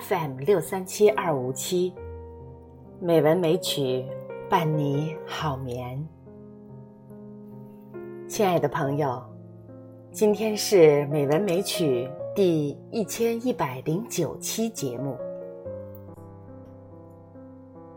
[0.00, 1.94] FM 六三七二五七，
[3.00, 4.04] 美文美曲
[4.48, 6.06] 伴你好眠。
[8.28, 9.22] 亲爱的朋友，
[10.10, 15.16] 今天是美文美曲第一千一百零九期节目。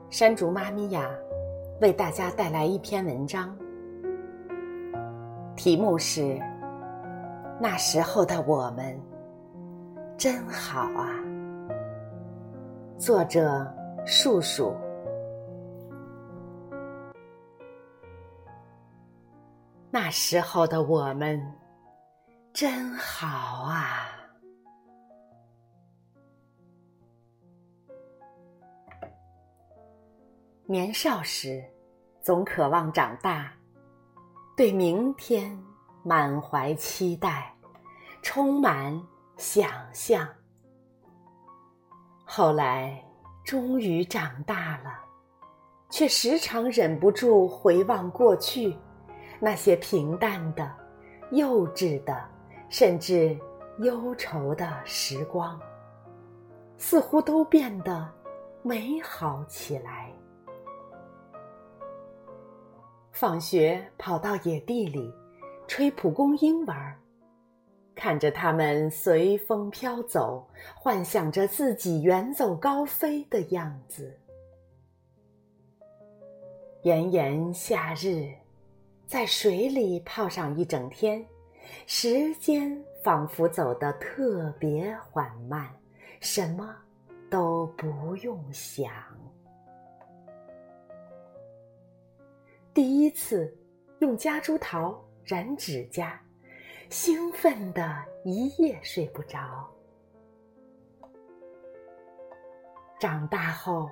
[0.09, 1.09] 山竹妈咪呀，
[1.81, 3.53] 为大家带来一篇文章，
[5.57, 6.21] 题目是
[7.59, 8.97] 《那时候的我们
[10.17, 11.19] 真好啊》。
[12.99, 13.65] 作者：
[14.05, 14.75] 树树。
[19.89, 21.41] 那时候的我们
[22.51, 24.09] 真好啊！
[30.65, 31.63] 年少时，
[32.21, 33.49] 总渴望长大，
[34.57, 35.57] 对明天
[36.03, 37.55] 满怀期待，
[38.21, 39.01] 充满
[39.37, 40.27] 想象。
[42.31, 43.03] 后来
[43.43, 44.99] 终于长大了，
[45.89, 48.77] 却时常忍不住回望过去，
[49.39, 50.71] 那些平淡的、
[51.31, 52.23] 幼稚的，
[52.69, 53.35] 甚至
[53.79, 55.59] 忧愁的时光，
[56.77, 58.07] 似乎都变得
[58.61, 60.13] 美好起来。
[63.11, 65.11] 放学跑到野地里，
[65.67, 66.95] 吹蒲公英玩儿。
[67.99, 74.17] 看着他们随风飘走，幻想着自己远走高飞的样子。
[76.83, 78.33] 炎炎夏日，
[79.05, 81.25] 在水里泡上一整天，
[81.87, 85.69] 时间仿佛走得特别缓慢，
[86.21, 86.73] 什么
[87.29, 88.89] 都不用想。
[92.73, 93.53] 第一次
[93.99, 96.17] 用夹竹桃染指甲。
[96.89, 99.69] 兴奋的一夜睡不着。
[102.99, 103.87] 长大后，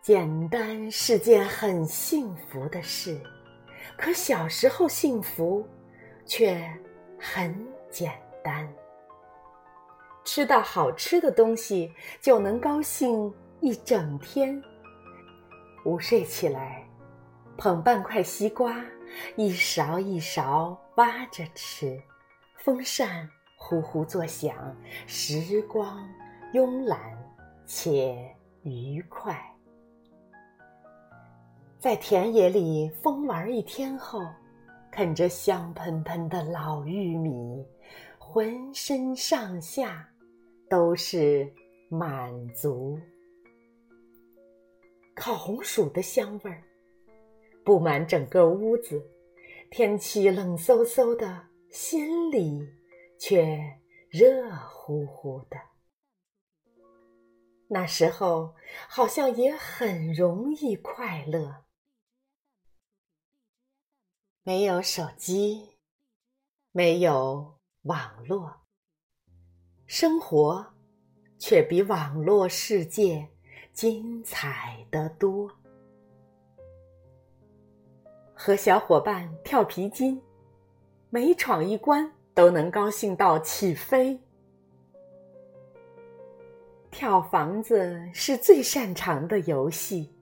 [0.00, 3.20] 简单是件很幸福的事，
[3.96, 5.66] 可小时候幸福
[6.24, 6.64] 却
[7.18, 8.12] 很简
[8.44, 8.72] 单。
[10.24, 14.62] 吃到好吃的东西就能高兴一整天。
[15.84, 16.86] 午睡起来，
[17.56, 18.84] 捧半块西瓜。
[19.36, 21.96] 一勺一勺挖着吃，
[22.56, 24.76] 风扇呼呼作响，
[25.06, 26.04] 时光
[26.52, 27.16] 慵懒
[27.64, 29.40] 且愉快。
[31.78, 34.26] 在田野里疯玩一天后，
[34.90, 37.64] 啃着香喷喷的老玉米，
[38.18, 40.04] 浑身上下
[40.68, 41.48] 都是
[41.88, 42.98] 满足。
[45.14, 46.60] 烤红薯的香味儿。
[47.64, 49.00] 布满整个屋子，
[49.70, 52.66] 天气冷飕飕的，心里
[53.18, 55.58] 却热乎乎的。
[57.68, 58.54] 那时候
[58.88, 61.64] 好像也很容易快乐，
[64.42, 65.76] 没有手机，
[66.72, 68.62] 没有网络，
[69.86, 70.74] 生活
[71.38, 73.28] 却比网络世界
[73.74, 75.52] 精彩得多。
[78.40, 80.22] 和小伙伴跳皮筋，
[81.10, 84.16] 每闯一关都能高兴到起飞。
[86.88, 90.14] 跳房子是最擅长的游戏，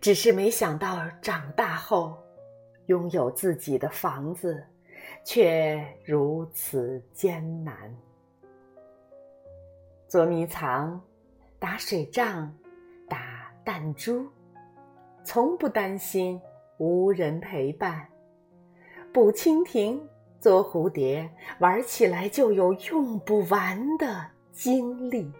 [0.00, 2.16] 只是没想到长大后，
[2.86, 4.64] 拥有自己的房子
[5.24, 7.92] 却如此艰难。
[10.08, 10.98] 捉迷藏、
[11.58, 12.56] 打水仗、
[13.08, 14.24] 打弹珠，
[15.24, 16.40] 从不担心。
[16.80, 18.08] 无人陪伴，
[19.12, 20.00] 捕蜻蜓、
[20.40, 25.30] 捉蝴蝶，玩起来就有用不完的精力；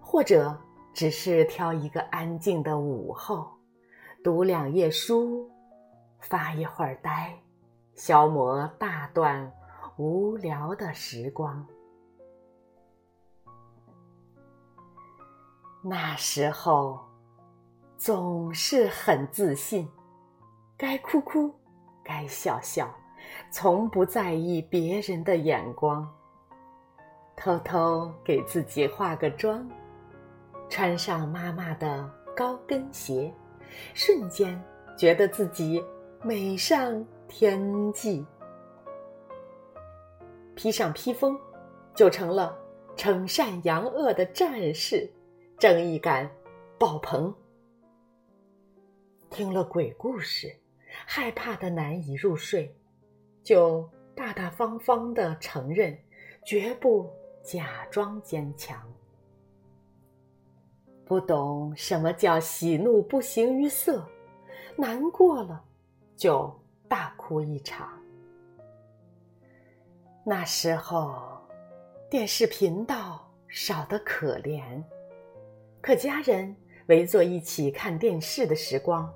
[0.00, 0.58] 或者
[0.92, 3.48] 只是挑一个安静的午后，
[4.24, 5.48] 读两页书，
[6.18, 7.32] 发一会儿呆，
[7.94, 9.52] 消磨大段
[9.98, 11.64] 无聊的时光。
[15.80, 17.11] 那时候。
[18.04, 19.88] 总是很自信，
[20.76, 21.54] 该哭哭，
[22.02, 22.92] 该笑笑，
[23.52, 26.12] 从不在意别人的眼光。
[27.36, 29.64] 偷偷给自己化个妆，
[30.68, 33.32] 穿上妈妈的高跟鞋，
[33.94, 34.60] 瞬间
[34.98, 35.80] 觉得自己
[36.24, 38.26] 美上天际。
[40.56, 41.38] 披上披风，
[41.94, 42.58] 就成了
[42.96, 45.08] 惩善扬恶的战士，
[45.56, 46.28] 正义感
[46.80, 47.32] 爆棚。
[49.32, 50.54] 听了鬼故事，
[51.06, 52.76] 害怕的难以入睡，
[53.42, 55.98] 就大大方方的承认，
[56.44, 57.10] 绝不
[57.42, 58.78] 假装坚强，
[61.06, 64.06] 不懂什么叫喜怒不形于色，
[64.76, 65.64] 难过了
[66.14, 66.54] 就
[66.86, 67.88] 大哭一场。
[70.24, 71.40] 那时候，
[72.10, 74.82] 电视频道少得可怜，
[75.80, 76.54] 可家人
[76.88, 79.12] 围坐一起看电视的时光，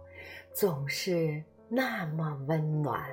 [0.57, 3.05] 总是那么温暖。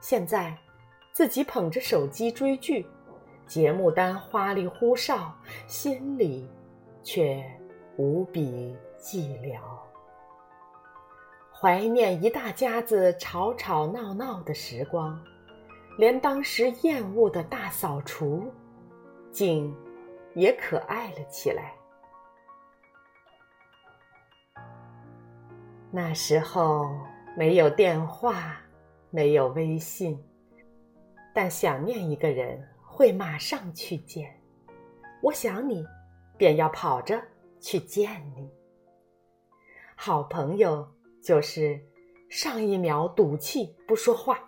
[0.00, 0.58] 现在，
[1.12, 2.84] 自己捧着手机追剧，
[3.46, 5.32] 节目单花里胡哨，
[5.68, 6.50] 心里
[7.04, 7.40] 却
[7.96, 9.60] 无比寂寥，
[11.54, 15.16] 怀念一大家子吵吵闹闹的时光。
[15.96, 18.52] 连当时厌恶的大扫除，
[19.30, 19.72] 竟
[20.34, 21.72] 也可爱了起来。
[25.96, 26.94] 那时候
[27.34, 28.60] 没有电话，
[29.08, 30.22] 没有微信，
[31.34, 34.38] 但想念一个人会马上去见。
[35.22, 35.82] 我想你，
[36.36, 37.18] 便要跑着
[37.60, 38.46] 去见你。
[39.96, 40.86] 好朋友
[41.22, 41.80] 就是
[42.28, 44.38] 上一秒赌气不说话。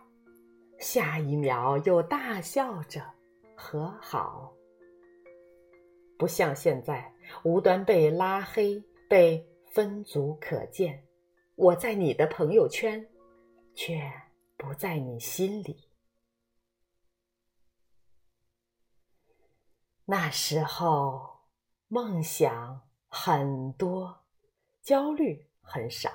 [0.78, 3.00] 下一秒又大笑着
[3.56, 4.52] 和好，
[6.18, 7.10] 不像现在
[7.42, 9.42] 无端被拉黑、被
[9.72, 11.02] 分组可见，
[11.58, 13.04] 我在你的朋友圈，
[13.74, 14.00] 却
[14.56, 15.90] 不在你心里。
[20.04, 21.40] 那时候
[21.88, 24.24] 梦想很多，
[24.82, 26.08] 焦虑很少，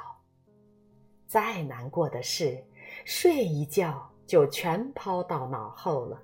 [1.28, 2.66] 再难过的事，
[3.04, 4.10] 睡一觉。
[4.26, 6.24] 就全抛到脑后了。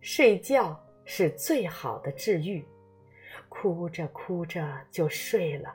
[0.00, 2.66] 睡觉是最好的治愈，
[3.48, 5.72] 哭着哭着就睡了，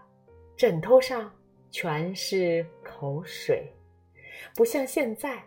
[0.58, 1.34] 枕头上
[1.74, 3.74] 全是口水，
[4.56, 5.44] 不像现在，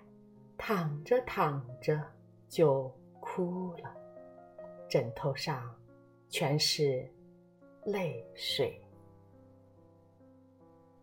[0.59, 2.03] 躺着躺着
[2.49, 3.97] 就哭了，
[4.89, 5.73] 枕头上
[6.29, 7.09] 全是
[7.85, 8.83] 泪水。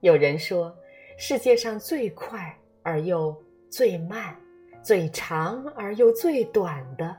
[0.01, 0.77] 有人说，
[1.17, 3.41] 世界上最快而又。
[3.69, 4.39] 最慢、
[4.83, 7.17] 最长而又最短的，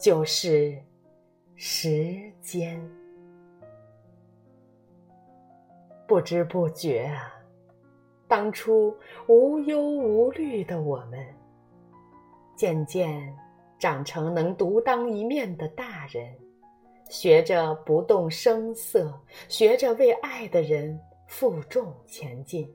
[0.00, 0.76] 就是
[1.54, 2.82] 时间。
[6.06, 7.34] 不知不觉啊，
[8.28, 11.18] 当初无忧无虑的我们，
[12.54, 13.36] 渐渐
[13.78, 16.32] 长成能独当一面的大人，
[17.10, 19.12] 学着不动声色，
[19.48, 22.72] 学着为爱的人负重前进，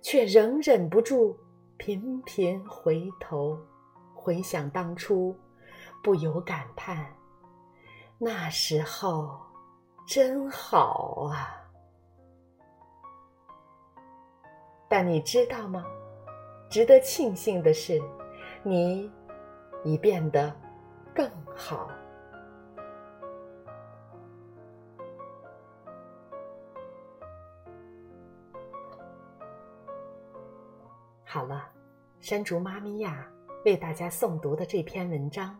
[0.00, 1.36] 却仍忍不住。
[1.78, 3.58] 频频回头，
[4.14, 5.36] 回想当初，
[6.02, 7.06] 不由感叹：
[8.16, 9.38] 那时候
[10.06, 11.65] 真好啊！
[14.88, 15.84] 但你知道吗？
[16.68, 18.02] 值得庆幸的是，
[18.62, 19.10] 你
[19.84, 20.54] 已变得
[21.14, 21.88] 更好。
[31.24, 31.70] 好了，
[32.18, 33.30] 山竹妈咪呀，
[33.64, 35.58] 为大家诵读的这篇文章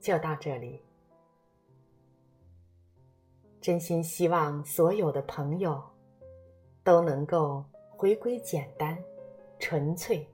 [0.00, 0.82] 就到这里。
[3.60, 5.80] 真心希望所有的朋友
[6.82, 7.64] 都能够
[8.02, 8.98] 回归简单、
[9.60, 10.26] 纯粹、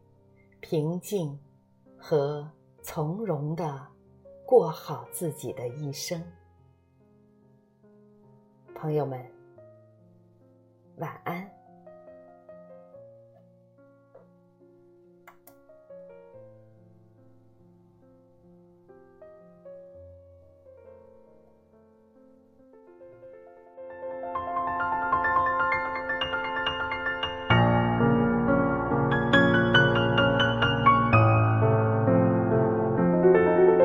[0.58, 1.38] 平静
[1.98, 3.86] 和从容的
[4.46, 6.18] 过好自己的一生。
[8.74, 9.22] 朋友们，
[10.96, 11.57] 晚安。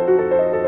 [0.07, 0.62] Música